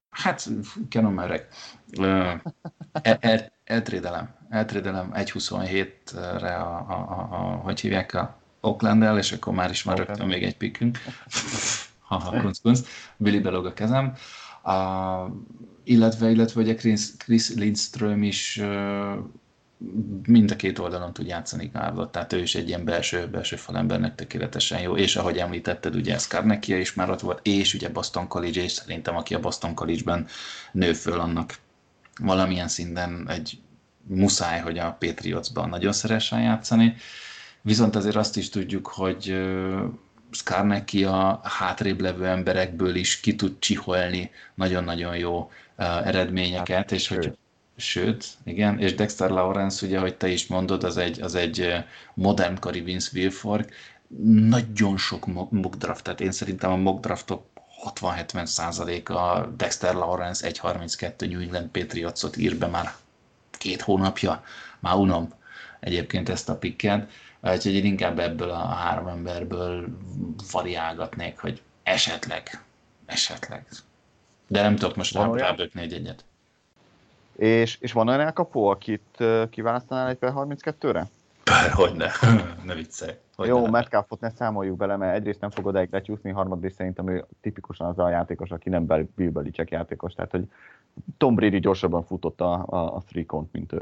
[0.10, 0.50] Hát,
[0.89, 1.48] Canon merek.
[1.98, 2.34] Uh,
[3.02, 9.54] el, el, eltrédelem, eltrédelem 1.27-re a, a, a, a, hogy hívják a oakland és akkor
[9.54, 10.06] már is van okay.
[10.06, 10.97] rögtön még egy pikkünk.
[12.08, 12.80] ha, ha, kunc, kunc.
[13.17, 14.13] Billy belog a kezem.
[14.63, 15.32] Uh,
[15.84, 19.13] illetve, illetve ugye Chris, Chris Lindström is uh,
[20.25, 24.15] mind a két oldalon tud játszani Gárlott, tehát ő is egy ilyen belső, belső falembernek
[24.15, 28.62] tökéletesen jó, és ahogy említetted, ugye Skarnekia is már ott volt, és ugye Boston College,
[28.62, 30.28] és szerintem aki a Boston College-ben
[30.71, 31.56] nő föl, annak
[32.19, 33.60] valamilyen szinten egy
[34.08, 36.86] muszáj, hogy a Patriotsban nagyon szeressen játszani.
[36.86, 36.93] Uh,
[37.65, 39.47] Viszont azért azt is tudjuk, hogy
[40.32, 45.51] Skarnecki a hátrébb levő emberekből is ki tud csiholni nagyon-nagyon jó
[46.04, 47.38] eredményeket, és hogy
[47.78, 51.73] Sőt, igen, és Dexter Lawrence, ugye, hogy te is mondod, az egy, az egy
[52.13, 53.73] modern kari Vince Wilfork,
[54.47, 57.45] nagyon sok mock draft, tehát én szerintem a mock draftok
[57.93, 62.93] 60-70 százaléka Dexter Lawrence 1.32 New England Patriotsot ír be már
[63.51, 64.43] két hónapja,
[64.80, 65.34] már unom
[65.80, 69.88] egyébként ezt a pikket, Úgyhogy én inkább ebből a három emberből
[70.52, 72.63] variálgatnék, hogy esetleg,
[73.06, 73.67] esetleg.
[74.48, 76.26] De nem tudok most rábökni egy egyet.
[77.36, 81.08] És, és van olyan elkapó, akit kiválasztanál egy per 32-re?
[81.74, 82.08] Hogy ne,
[82.65, 83.13] ne viccelj.
[83.36, 87.26] Hogy Jó, Metcalfot ne számoljuk bele, mert egyrészt nem fogod egy lecsúszni, harmadrészt szerintem ő
[87.41, 90.52] tipikusan az a játékos, aki nem Bill Belichick játékos, tehát hogy
[91.17, 93.82] Tom Brady gyorsabban futott a, a, a three count, mint ő.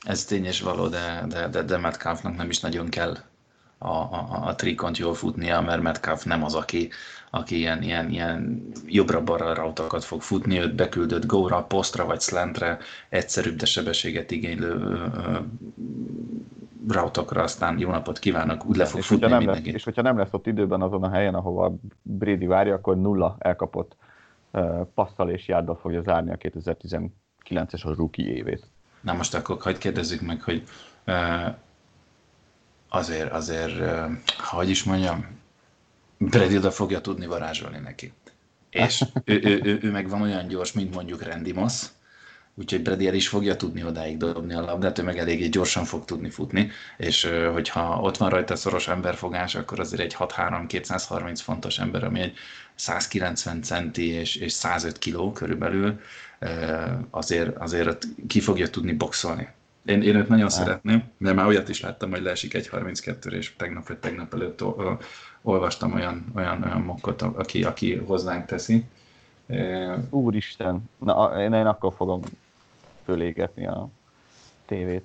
[0.00, 3.16] Ez tény és való, de, de, de, de Metcalfnak nem is nagyon kell
[3.78, 6.90] a, a, a trikont jól futnia, mert Metcalf nem az, aki,
[7.30, 12.78] aki ilyen, ilyen, ilyen jobbra-balra rautakat fog futni, őt beküldött góra, posztra vagy slantre,
[13.08, 14.98] egyszerűbb, de sebességet igénylő
[16.88, 20.18] rautakra, aztán jó napot kívánok, úgy le fog és futni nem lesz, És hogyha nem
[20.18, 23.96] lesz ott időben azon a helyen, ahova Brady várja, akkor nulla elkapott
[24.52, 28.66] uh, passzal és járdal fogja zárni a 2019-es a rookie évét.
[29.00, 30.68] Na most akkor hagyd kérdezzük meg, hogy
[32.88, 34.06] azért, azért,
[34.38, 35.26] hogy is mondjam,
[36.18, 38.12] Brady oda fogja tudni varázsolni neki.
[38.70, 41.84] És ő, ő, ő, ő meg van olyan gyors, mint mondjuk Randy Moss,
[42.58, 46.04] úgyhogy Brady el is fogja tudni odáig dobni a labdát, ő meg eléggé gyorsan fog
[46.04, 52.04] tudni futni, és hogyha ott van rajta szoros emberfogás, akkor azért egy 6-3-230 fontos ember,
[52.04, 52.36] ami egy
[52.74, 56.00] 190 centi és, és 105 kiló körülbelül,
[57.10, 59.48] azért, azért ki fogja tudni boxolni.
[59.84, 60.50] Én, én őt nagyon ah.
[60.50, 64.64] szeretném, de már olyat is láttam, hogy leesik egy 32 és tegnap vagy tegnap előtt
[65.42, 68.84] olvastam olyan, olyan, olyan mokkot, aki, aki hozzánk teszi.
[70.10, 72.20] Úristen, na én, én akkor fogom
[73.08, 73.88] fölégetni a
[74.66, 75.04] tévét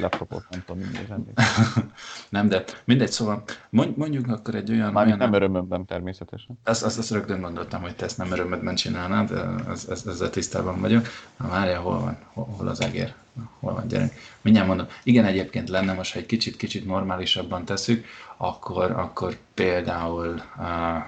[0.00, 0.98] laptopot, nem tudom, mi
[2.28, 4.92] Nem, de mindegy, szóval mondjuk akkor egy olyan...
[4.92, 6.58] Már olyan, nem örömömben természetesen.
[6.64, 9.30] Azt, azt, azt rögtön gondoltam, hogy te ezt nem örömödben csinálnád,
[9.68, 11.06] ez, ez, ezzel tisztában vagyok.
[11.36, 13.14] Na várja, hol van, hol, hol az egér?
[13.58, 14.12] Hol van gyerek?
[14.40, 14.86] Mindjárt mondom.
[15.02, 18.06] Igen, egyébként lenne most, ha egy kicsit, kicsit normálisabban tesszük,
[18.36, 20.42] akkor, akkor például...
[20.56, 21.04] Uh,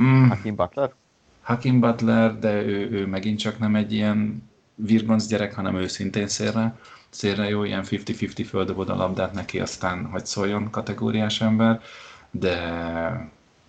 [0.00, 0.92] mm, Hakim Butler?
[1.42, 4.42] Hakim Butler, de ő, ő megint csak nem egy ilyen
[4.76, 6.74] virgonc gyerek, hanem őszintén szélre
[7.16, 11.80] szélre jó, ilyen 50-50 földobod a labdát neki, aztán hogy szóljon kategóriás ember,
[12.30, 12.56] de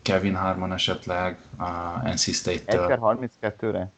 [0.01, 2.97] Kevin Harmon esetleg a NC State-től.
[3.01, 3.91] 32-re?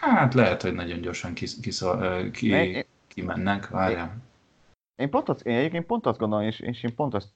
[0.00, 4.16] Hát lehet, hogy nagyon gyorsan kis, kiszol, ki, én, kimennek, várjál.
[4.96, 7.28] Én, pont azt, én egyébként pont azt gondolom, és, és én pont azt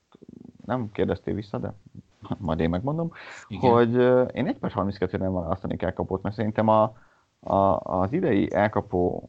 [0.66, 1.72] nem kérdeztél vissza, de
[2.38, 3.12] majd én megmondom,
[3.48, 3.70] Igen.
[3.70, 3.94] hogy
[4.34, 6.96] én 1 per 32 nem választani kell kapott, mert szerintem a,
[7.40, 9.29] a, az idei elkapó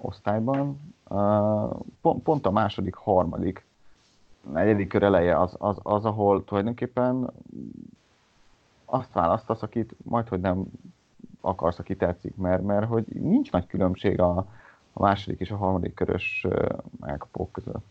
[0.00, 0.94] osztályban
[2.00, 3.64] pont, pont a második, harmadik,
[4.52, 7.30] negyedik kör eleje az, az, az, ahol tulajdonképpen
[8.84, 10.64] azt választasz, akit majd, hogy nem
[11.40, 14.36] akarsz, aki tetszik, mert, mert hogy nincs nagy különbség a,
[14.92, 16.46] a második és a harmadik körös
[17.00, 17.84] elkapók között.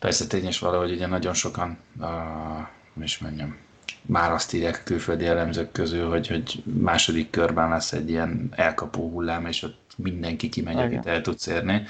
[0.00, 3.56] Persze tényes valahogy ugye nagyon sokan, uh, is mondjam,
[4.02, 9.10] már azt írják a külföldi elemzők közül, hogy, hogy második körben lesz egy ilyen elkapó
[9.10, 10.86] hullám, és ott mindenki kimegy, Igen.
[10.86, 11.82] akit el tudsz érni.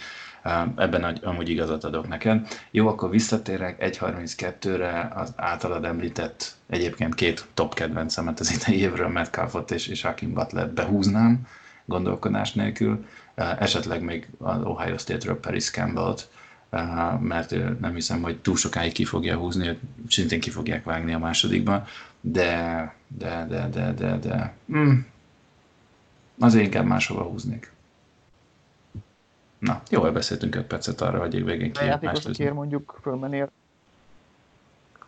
[0.77, 2.46] Ebben amúgy igazat adok neked.
[2.70, 9.70] Jó, akkor visszatérek 1.32-re az általad említett egyébként két top kedvencemet az idei évről, Metcalfot
[9.70, 11.46] és, és Hakim Butler behúznám
[11.85, 13.05] gondolkodás nélkül.
[13.35, 16.29] Esetleg még az Ohio State-ről Paris Campbell-t,
[17.20, 19.78] mert nem hiszem, hogy túl sokáig ki fogja húzni,
[20.09, 21.85] szintén ki fogják vágni a másodikban,
[22.20, 24.98] de, de, de, de, de, de, mm,
[26.38, 27.72] azért inkább máshova húznék.
[29.59, 33.38] Na, jól beszéltünk egy percet arra, hogy végén ki játékos, akiért mondjuk fölmenni.
[33.38, 33.50] Van,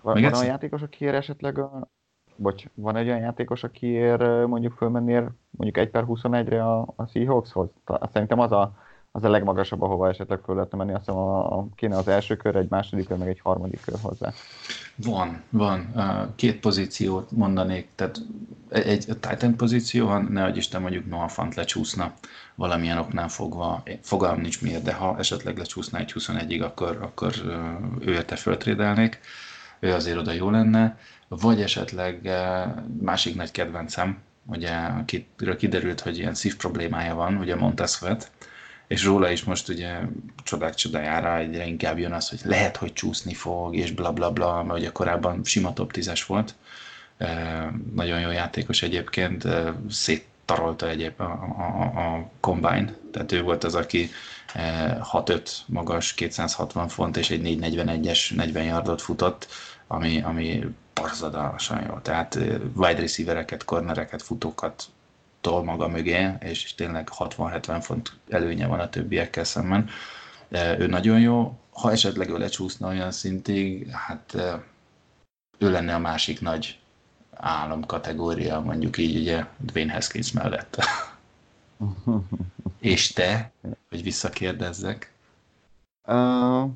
[0.01, 1.89] van olyan játékos, akiért esetleg a...
[2.37, 7.69] Bocs, van egy olyan játékos, akiért mondjuk fölmennél mondjuk 1 per 21-re a, a Seahawkshoz?
[8.13, 8.75] Szerintem az a,
[9.15, 10.93] az a legmagasabb, ahova esetleg föl lehetne menni.
[10.93, 13.99] Azt hiszem, a, a, kéne az első kör, egy második kör, meg egy harmadik kör
[14.03, 14.33] hozzá.
[14.97, 15.95] Van, van.
[16.37, 18.19] Két pozíciót mondanék, tehát
[18.69, 22.13] egy Titan pozíció van, ne adj Isten mondjuk Noah Fant lecsúszna
[22.55, 27.33] valamilyen oknál fogva, fogalm nincs miért, de ha esetleg lecsúszna egy 21-ig, akkor, akkor
[28.01, 29.21] ő érte föltrédelnék,
[29.81, 30.99] ő azért oda jó lenne,
[31.29, 32.31] vagy esetleg
[33.01, 38.31] másik nagy kedvencem, ugye, akiről kiderült, hogy ilyen szív problémája van, ugye Montesvet,
[38.87, 39.99] és róla is most ugye
[40.45, 44.63] csodák csodájára egyre inkább jön az, hogy lehet, hogy csúszni fog, és bla bla bla,
[44.63, 46.55] mert ugye korábban sima top 10-es volt,
[47.95, 49.45] nagyon jó játékos egyébként,
[49.91, 54.11] széttarolta egyéb a, a, a Combine, tehát ő volt az, aki
[54.55, 59.47] 6-5 magas, 260 font és egy 441-es 40 yardot futott,
[59.87, 61.99] ami, ami parzadalmasan jó.
[61.99, 62.39] Tehát
[62.75, 64.85] wide receivereket, cornereket, futókat
[65.43, 69.89] tol maga mögé, és tényleg 60-70 font előnye van a többiekkel szemben.
[70.79, 74.35] Ő nagyon jó, ha esetleg ő lecsúszna olyan szintig, hát
[75.59, 76.79] ő lenne a másik nagy
[77.31, 80.77] álom kategória, mondjuk így ugye Dwayne Haskins mellett.
[82.79, 83.53] És te,
[83.89, 85.13] hogy visszakérdezzek?
[86.07, 86.71] Uh,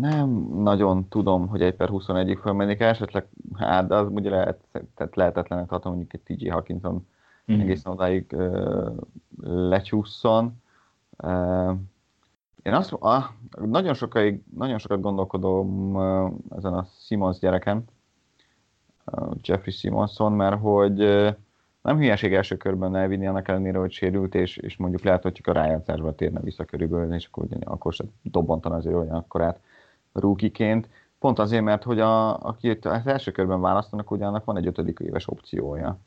[0.00, 4.58] nem nagyon tudom, hogy egy per 21-ig fölmennék, esetleg, hát de az ugye lehet,
[4.94, 7.06] tehát lehetetlenek tartom, mondjuk egy TJ Hawkinson
[7.56, 7.60] mm.
[7.60, 8.92] egészen odáig uh,
[9.44, 10.62] lecsúszson.
[11.18, 11.72] Uh,
[12.62, 13.24] én azt, ah,
[13.64, 17.84] nagyon, sokáig, nagyon sokat gondolkodom uh, ezen a Simons gyereken,
[19.42, 20.96] Jeffrey Simonson, mert hogy
[21.82, 25.46] nem hülyeség első körben elvinni annak ellenére, hogy sérült, és, és mondjuk lehet, hogy csak
[25.46, 29.60] a rájátszásba térne vissza körülbelül, és akkor, akkor se dobbantan azért olyan akkorát
[30.12, 30.88] rúkiként.
[31.18, 34.98] Pont azért, mert hogy a, aki az első körben választanak, ugye annak van egy ötödik
[34.98, 35.98] éves opciója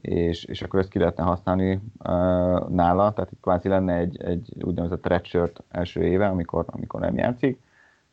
[0.00, 4.54] és, és akkor ezt ki lehetne használni uh, nála, tehát itt kvázi lenne egy, egy
[4.62, 7.60] úgynevezett redshirt első éve, amikor, amikor nem játszik,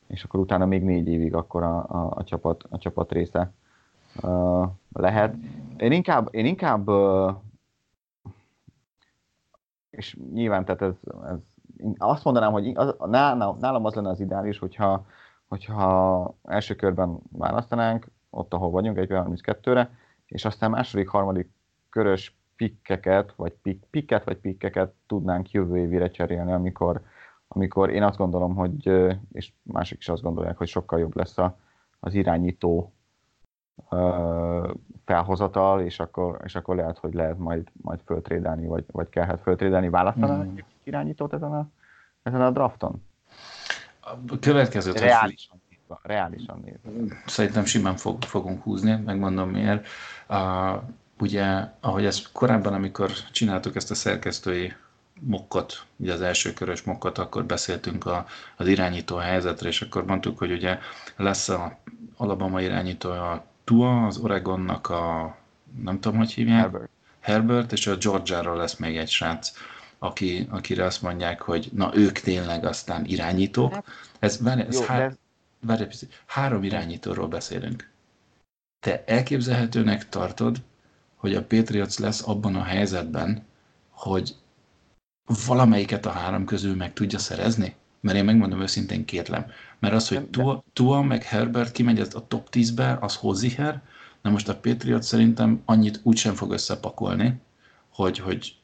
[0.08, 3.52] és akkor utána még négy évig akkor a, a, a, csapat, a csapat része
[4.22, 5.36] uh, lehet.
[5.78, 7.36] Én inkább, én inkább uh,
[9.90, 10.96] és nyilván, tehát ez,
[11.28, 11.38] ez
[11.98, 12.96] azt mondanám, hogy az,
[13.60, 15.06] nálam az lenne az ideális, hogyha,
[15.48, 19.90] hogyha első körben választanánk, ott, ahol vagyunk, egy 32-re,
[20.26, 21.50] és aztán második, harmadik
[21.89, 27.02] körös pikkeket, vagy pik, pikket, vagy pikkeket tudnánk jövő évére cserélni, amikor,
[27.47, 28.88] amikor én azt gondolom, hogy,
[29.32, 31.58] és mások is azt gondolják, hogy sokkal jobb lesz a,
[32.00, 32.91] az irányító
[35.06, 39.89] felhozatal, és akkor, és akkor lehet, hogy lehet majd, majd föltrédelni, vagy, vagy kellhet föltrédelni.
[39.89, 40.58] Választanának mm.
[40.84, 41.67] irányítót ezen a,
[42.23, 43.04] ezen a drafton?
[44.00, 45.00] A következőt...
[45.00, 46.00] Reálisan nézve.
[46.02, 47.15] Reálisan nézve.
[47.26, 49.88] Szerintem simán fog, fogunk húzni, megmondom miért.
[50.30, 50.82] Uh,
[51.21, 54.73] ugye, ahogy ezt korábban, amikor csináltuk ezt a szerkesztői
[55.19, 58.25] mokkot, ugye az első körös mokkot, akkor beszéltünk a,
[58.56, 60.80] az irányító helyzetre, és akkor mondtuk, hogy ugye
[61.15, 61.77] lesz a
[62.17, 65.36] Alabama irányítója a Tua, az Oregonnak a,
[65.84, 66.60] nem tudom, hogy hívják?
[66.60, 66.89] Herbert.
[67.19, 69.51] Herbert, és a Georgia-ról lesz még egy srác,
[69.99, 73.73] aki, akire azt mondják, hogy na ők tényleg aztán irányítók.
[73.73, 73.86] Hát,
[74.19, 75.15] ez, várj, ez, Jó, há, de...
[75.60, 75.84] várj,
[76.25, 77.89] három irányítóról beszélünk.
[78.80, 80.58] Te elképzelhetőnek tartod,
[81.17, 83.45] hogy a Patriots lesz abban a helyzetben,
[83.89, 84.36] hogy
[85.47, 87.75] valamelyiket a három közül meg tudja szerezni?
[87.99, 89.45] Mert én megmondom őszintén kétlem.
[89.80, 93.82] Mert az, hogy Tua, Tua meg Herbert kimegy a top 10-be, az Hoziher,
[94.21, 97.39] na most a Patriot szerintem annyit úgysem fog összepakolni,
[97.89, 98.56] hogy, hogy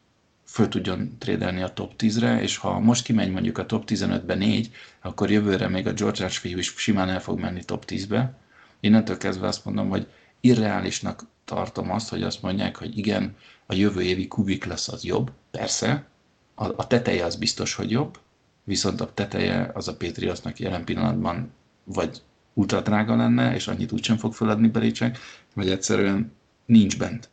[0.46, 4.72] föl tudjon trédelni a top 10-re, és ha most kimegy mondjuk a top 15-be 4,
[5.02, 8.38] akkor jövőre még a George Rush fiú is simán el fog menni top 10-be.
[8.80, 10.08] Innentől kezdve azt mondom, hogy
[10.40, 15.32] irreálisnak tartom azt, hogy azt mondják, hogy igen, a jövő évi kubik lesz az jobb,
[15.52, 16.06] persze,
[16.56, 18.20] a, a teteje az biztos, hogy jobb,
[18.64, 21.54] viszont a teteje az a Patriotsnak jelen pillanatban
[21.84, 22.22] vagy
[22.54, 25.18] ultra drága lenne, és annyit úgysem fog feladni Belicek,
[25.54, 26.32] vagy egyszerűen
[26.66, 27.30] nincs bent.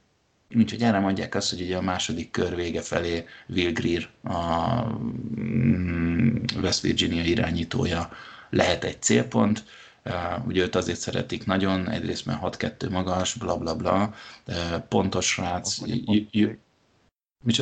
[0.57, 4.85] Úgyhogy erre mondják azt, hogy ugye a második kör vége felé Will Greer, a
[5.41, 8.11] mm, West Virginia irányítója
[8.51, 9.65] lehet egy célpont,
[10.47, 14.15] ugye őt azért szeretik nagyon, egyrészt mert 6-2 magas, bla bla bla,
[14.89, 15.79] pontos srác,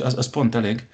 [0.02, 0.88] az, az pont elég.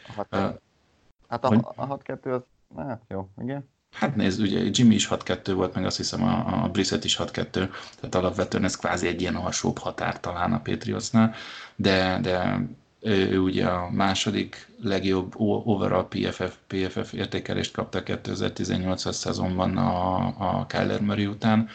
[1.28, 2.42] Hát a, a 6-2 az
[2.76, 3.68] Hát jó, igen.
[3.90, 7.50] Hát nézd, ugye Jimmy is 6-2 volt, meg azt hiszem a, a Brissett is 6-2,
[7.50, 11.34] tehát alapvetően ez kvázi egy ilyen alsóbb határ talán a Patriotsnál,
[11.76, 12.60] de, de
[13.04, 21.00] ő, ugye a második legjobb overall PFF, PFF értékelést kapta 2018-as szezonban a, a Kyler
[21.00, 21.68] Murray után,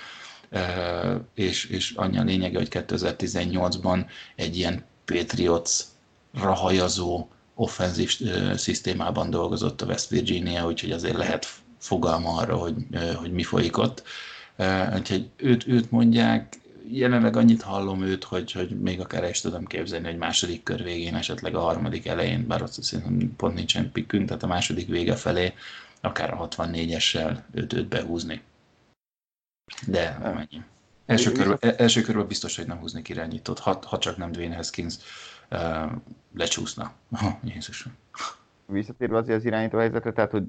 [1.33, 5.79] és, és annyi a lényege, hogy 2018-ban egy ilyen Patriots
[6.33, 8.19] rahajazó offenzív
[8.55, 12.75] szisztémában dolgozott a West Virginia, úgyhogy azért lehet fogalma arra, hogy,
[13.15, 14.03] hogy mi folyik ott.
[14.95, 16.58] Úgyhogy őt, őt mondják,
[16.91, 21.15] jelenleg annyit hallom őt, hogy, hogy még akár is tudom képzelni, hogy második kör végén,
[21.15, 25.53] esetleg a harmadik elején, bár azt hiszem pont nincsen pikkünk, tehát a második vége felé
[26.01, 28.41] akár a 64-essel őt, őt behúzni.
[29.87, 30.63] De nem ennyi.
[31.05, 34.95] Első körben, első körben biztos, hogy nem húznék irányítót, ha, ha csak nem Dwayne Haskins
[35.51, 35.91] uh,
[36.35, 36.93] lecsúszna.
[37.11, 37.93] Oh, Jézusom.
[38.65, 40.43] Visszatérve azért az irányító helyzetre, tehát hogy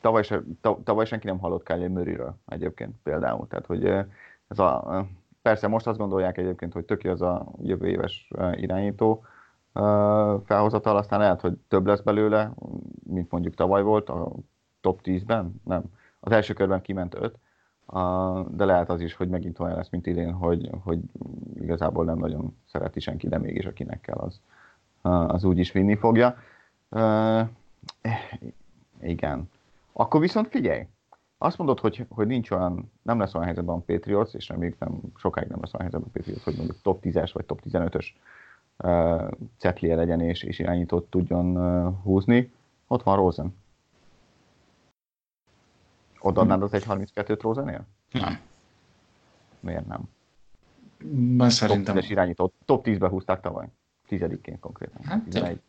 [0.00, 0.42] tavaly, se,
[0.84, 3.46] tavaly senki nem hallott Kylie Murrayről egyébként például.
[3.46, 3.84] Tehát, hogy
[4.48, 5.06] ez a,
[5.42, 9.24] persze most azt gondolják egyébként, hogy töké az a jövő éves irányító
[10.44, 12.52] felhozatal, aztán lehet, hogy több lesz belőle,
[13.02, 14.32] mint mondjuk tavaly volt a
[14.80, 15.82] top 10-ben, nem.
[16.20, 17.38] Az első körben kiment 5,
[18.56, 20.98] de lehet az is, hogy megint olyan lesz, mint idén, hogy, hogy
[21.60, 24.40] igazából nem nagyon szereti senki, de mégis akinek kell, az,
[25.26, 26.36] az úgy is vinni fogja.
[29.00, 29.50] Igen.
[29.92, 30.86] Akkor viszont figyelj,
[31.42, 35.00] azt mondod, hogy, hogy nincs olyan, nem lesz olyan helyzetben a Patriots, és még nem,
[35.16, 38.06] sokáig nem lesz olyan helyzetben a Patriots, hogy mondjuk top 10-es vagy top 15-ös
[38.76, 42.52] uh, cetlie legyen és, és irányítót tudjon uh, húzni.
[42.86, 43.56] Ott van Rosen.
[46.20, 47.86] Odaadnád az egy 32-t Rosenél?
[48.12, 48.38] Nem.
[49.60, 50.00] Miért nem?
[51.36, 51.94] Mert szerintem...
[51.94, 52.52] Top 10-es irányító.
[52.64, 53.68] Top 10-be húzták tavaly.
[54.06, 55.02] Tizedikként konkrétan.
[55.04, 55.60] Hát, 11,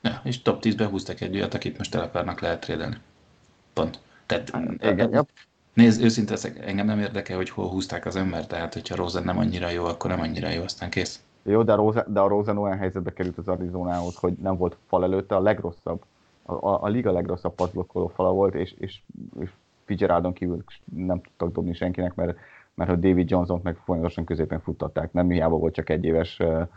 [0.00, 2.96] Ja, és top 10-be húztak egy olyat, akit most el akarnak lehet trédelni.
[3.72, 4.00] Pont.
[4.28, 5.26] Tehát, hát, igen, ja.
[5.74, 9.70] Nézd, őszinte, engem nem érdekel, hogy hol húzták az ember, tehát hogyha Rosen nem annyira
[9.70, 11.22] jó, akkor nem annyira jó, aztán kész.
[11.42, 14.76] Jó, de a Rosen, de a Rosen olyan helyzetbe került az Arizonához, hogy nem volt
[14.86, 16.02] fal előtte, a legrosszabb,
[16.42, 19.00] a, a, a liga legrosszabb passzblokkoló fala volt, és, és,
[19.40, 19.50] és
[19.84, 20.64] Fitzgeraldon kívül
[20.94, 22.38] nem tudtak dobni senkinek, mert,
[22.74, 25.12] mert hogy David Johnson meg folyamatosan középen futtatták.
[25.12, 26.68] Nem hiába volt csak egy éves uh,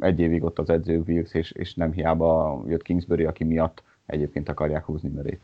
[0.00, 4.48] egy évig ott az edző Wills, és, és nem hiába jött Kingsbury, aki miatt egyébként
[4.48, 5.40] akarják húzni merét.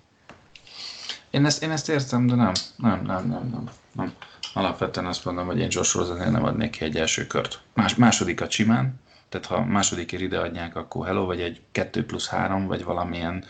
[1.36, 4.12] Én ezt, én ezt értem, de nem, nem, nem, nem, nem, nem.
[4.54, 7.60] Alapvetően azt mondom, hogy én Josh Rosennél nem adnék ki egy első kört.
[7.74, 12.66] Más, másodikat simán, tehát ha másodikért ide adják, akkor hello, vagy egy 2 plusz 3,
[12.66, 13.44] vagy valamilyen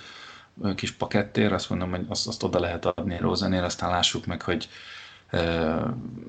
[0.75, 4.69] kis pakettér, azt mondom, hogy azt, azt oda lehet adni Rosenél, aztán lássuk meg, hogy
[5.31, 5.41] e,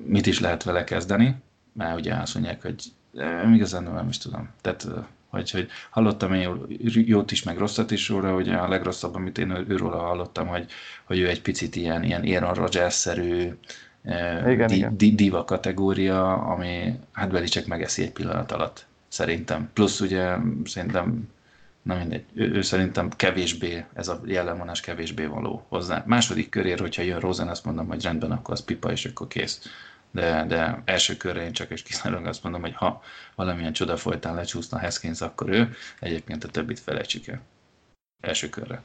[0.04, 1.36] mit is lehet vele kezdeni,
[1.72, 2.84] mert ugye azt mondják, hogy
[3.16, 4.48] e, igazán nem is tudom.
[4.60, 4.86] Tehát
[5.28, 9.50] hogy, hogy hallottam én jót is, meg rosszat is róla, hogy a legrosszabb, amit én
[9.50, 10.66] őről hallottam, hogy,
[11.04, 13.52] hogy ő egy picit ilyen, ilyen Aaron Rodgers-szerű
[14.46, 14.96] igen, di, igen.
[14.96, 19.70] Di, diva kategória, ami hát Belicek megeszi egy pillanat alatt, szerintem.
[19.72, 21.28] Plusz ugye szerintem
[21.82, 26.04] na mindegy, ő, ő szerintem kevésbé, ez a jellemvonás kevésbé való hozzá.
[26.06, 29.60] Második körér, hogyha jön Rosen, azt mondom, hogy rendben, akkor az pipa, és akkor kész
[30.10, 33.02] de, de első körre én csak és kizárólag azt mondom, hogy ha
[33.34, 37.40] valamilyen csoda folytán lecsúszna Haskins, akkor ő, egyébként a többit felejtsük el.
[38.20, 38.82] Első körre.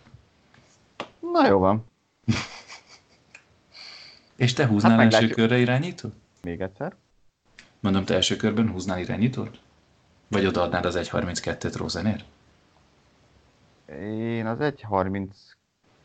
[1.19, 1.85] Na jó van.
[4.35, 6.13] és te húznál hát első körre irányítót?
[6.41, 6.95] Még egyszer.
[7.79, 9.59] Mondom, te első körben húznál irányítót?
[10.27, 12.25] Vagy odaadnád az 1.32-t Rosenért?
[13.99, 14.73] Én az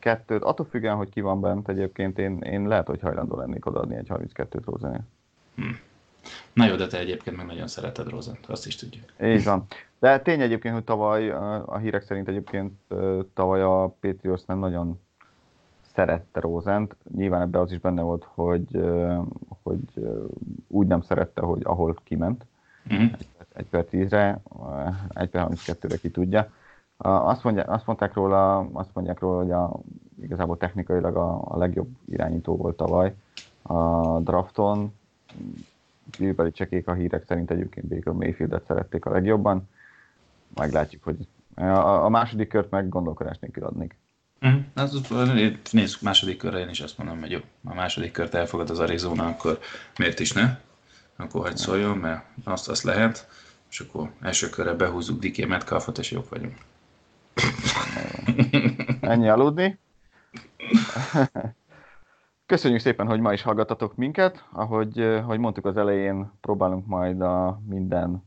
[0.03, 3.97] 1.32-t, attól függően, hogy ki van bent egyébként, én, én lehet, hogy hajlandó lennék odaadni
[3.97, 5.03] egy 32-t Rosenért.
[5.55, 5.63] Hm.
[6.53, 9.05] Na jó, de te egyébként meg nagyon szereted Rozent, azt is tudjuk.
[9.23, 9.67] Így van.
[9.99, 11.31] De tény egyébként, hogy tavaly,
[11.65, 12.73] a hírek szerint egyébként
[13.35, 15.01] tavaly a Patriots nem nagyon
[15.95, 16.97] szerette Rozent.
[17.17, 18.81] Nyilván ebben az is benne volt, hogy,
[19.63, 19.79] hogy
[20.67, 22.45] úgy nem szerette, hogy ahol kiment.
[22.91, 23.11] Uh-huh.
[23.55, 24.41] Egy per tízre,
[25.09, 26.53] egy per 32-re ki tudja.
[27.01, 29.81] Azt, mondja, azt mondták róla, azt mondják róla, hogy a,
[30.23, 33.15] igazából technikailag a, a legjobb irányító volt tavaly
[33.63, 34.95] a drafton.
[36.19, 39.69] Bill csekék a hírek szerint egyébként Baker Mayfieldet szerették a legjobban.
[40.55, 41.17] Meglátjuk, hogy
[41.55, 43.97] a, a második kört meg gondolkodás nélkül adnék.
[44.43, 44.61] Uh-huh.
[44.75, 45.01] Az,
[45.71, 49.27] nézzük, második körre én is azt mondom, hogy jó, a második kört elfogad az Arizona,
[49.27, 49.59] akkor
[49.99, 50.59] miért is ne?
[51.17, 53.29] Akkor hagyd szóljon, mert azt, azt lehet,
[53.71, 56.57] és akkor első körre behúzzuk Diké Metcalfot, és jók vagyunk.
[59.01, 59.79] Ennyi aludni.
[62.47, 64.45] Köszönjük szépen, hogy ma is hallgatatok minket.
[64.53, 68.25] Ahogy, hogy mondtuk az elején, próbálunk majd a minden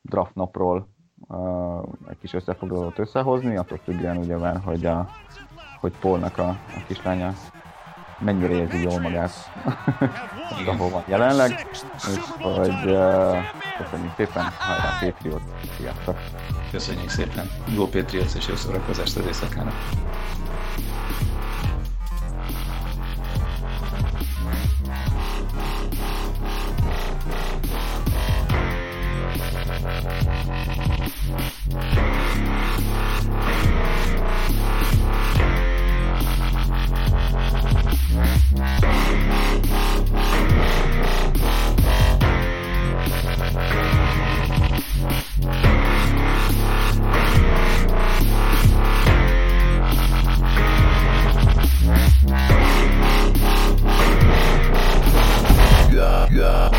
[0.00, 0.88] draft napról
[1.28, 5.08] uh, egy kis összefoglalót összehozni, attól függően ugye már, hogy, a,
[5.80, 7.32] hogy Polnak a, a kislánya
[8.18, 9.30] mennyire érzi jól magát,
[10.66, 11.66] ahol van jelenleg.
[12.36, 13.36] Úgyhogy uh,
[13.78, 15.42] köszönjük szépen, hajrá Patriot,
[15.76, 16.16] sziasztok!
[16.72, 19.74] Köszönjük szépen, jó Patriots és jó szórakozást az éjszakának!
[56.32, 56.71] Yeah.